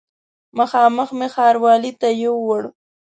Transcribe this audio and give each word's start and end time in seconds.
مخامخ 0.57 1.09
مې 1.17 1.27
ښاروالي 1.33 1.91
ته 2.01 2.07
یووړ. 2.21 2.61